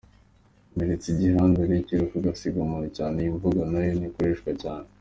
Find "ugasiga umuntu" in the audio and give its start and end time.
2.19-2.89